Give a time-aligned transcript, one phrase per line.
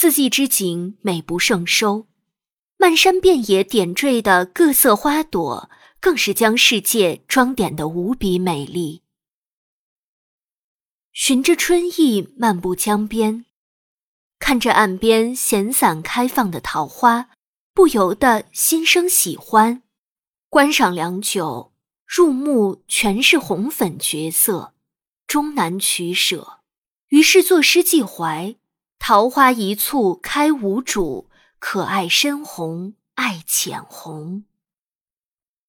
[0.00, 2.06] 四季之景美不胜收，
[2.76, 9.02] 漫山遍野点缀的各色花朵，更是将世界装点得无比美丽。
[11.10, 13.44] 循着春意漫步江边，
[14.38, 17.30] 看着岸边闲散开放的桃花，
[17.74, 19.82] 不由得心生喜欢。
[20.48, 21.72] 观赏良久，
[22.06, 24.74] 入目全是红粉绝色，
[25.26, 26.60] 终难取舍。
[27.08, 28.54] 于是作诗寄怀：
[28.98, 34.44] 桃花一簇开无主，可爱深红爱浅红。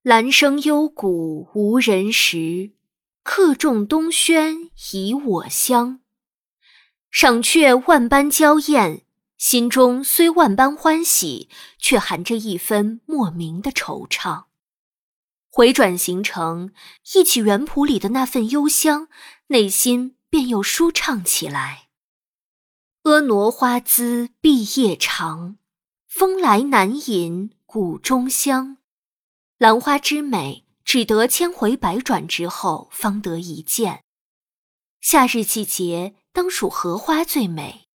[0.01, 2.71] 兰生幽谷无人识，
[3.23, 5.99] 客种东轩以我乡。
[7.11, 9.05] 赏却万般娇艳，
[9.37, 14.45] 心中虽万般欢喜，却含着一分莫名的惆怅。
[15.49, 16.71] 回转行程，
[17.13, 19.07] 忆起园圃里的那份幽香，
[19.47, 21.88] 内心便又舒畅起来。
[23.09, 25.57] 婀娜花姿碧叶长，
[26.07, 28.77] 风来难引谷中香。
[29.57, 34.03] 兰花之美，只得千回百转之后方得一见。
[35.01, 37.87] 夏日季节，当属荷花最美。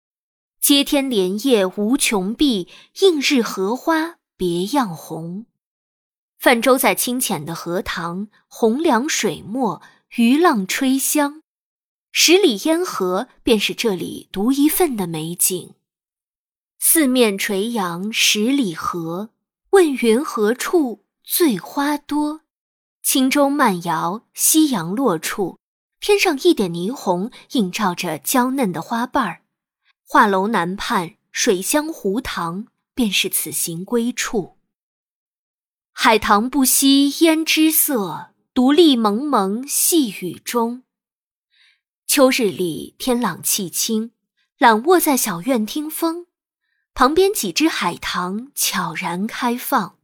[0.59, 2.69] 接天莲叶无穷碧，
[3.03, 5.45] 映日荷花别样红。
[6.39, 9.83] 泛舟在清浅的荷塘，红凉水墨，
[10.17, 11.42] 鱼浪吹香，
[12.15, 15.75] 十里烟河便是这里独一份的美景。
[16.79, 19.31] 四面垂杨十里荷，
[19.71, 22.43] 问云何处醉花多？
[23.03, 25.59] 轻舟慢摇，夕阳落处，
[26.01, 29.43] 天上一点霓虹映照着娇嫩的花瓣儿。
[30.07, 34.59] 画楼南畔，水乡湖塘，便是此行归处。
[35.93, 40.83] 海棠不惜胭脂色，独立蒙蒙细雨中。
[42.15, 44.13] 秋日里天朗气清，
[44.59, 46.27] 懒卧在小院听风，
[46.93, 49.97] 旁边几枝海棠悄然开放，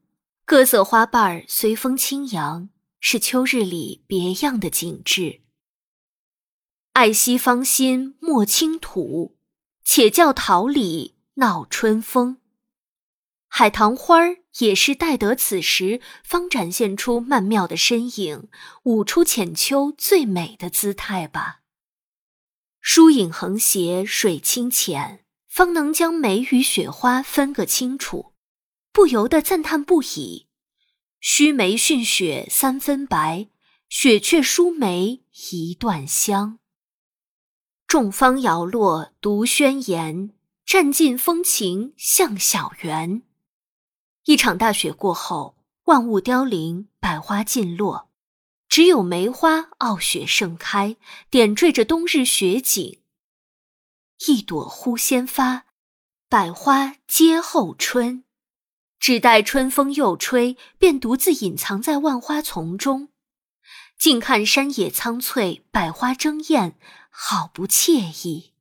[0.46, 5.42] 各色花瓣儿随风轻扬，是秋日里别样的景致。
[6.94, 9.36] 爱惜芳心莫倾吐，
[9.84, 12.38] 且教桃李闹春风。
[13.48, 18.48] 海棠花儿也是待得此时，方展现出曼妙的身影，
[18.84, 21.56] 舞出浅秋最美的姿态吧。
[22.90, 28.32] 疏影横斜，水清浅，方能将梅与雪花分个清楚，
[28.92, 30.46] 不由得赞叹不已。
[31.20, 33.50] 须眉逊雪三分白，
[33.90, 36.60] 雪却输梅一段香。
[37.86, 40.32] 众芳摇落独宣妍，
[40.64, 43.22] 占尽风情向小园。
[44.24, 48.07] 一场大雪过后，万物凋零，百花尽落，
[48.68, 50.96] 只有梅花傲雪盛开，
[51.30, 53.00] 点缀着冬日雪景。
[54.26, 55.64] 一朵忽先发，
[56.28, 58.24] 百花皆后春，
[59.00, 63.08] 只待春风又吹，便独自隐藏在万花丛中。
[63.98, 66.78] 静看山野苍翠，百花争艳，
[67.10, 68.52] 好不惬意。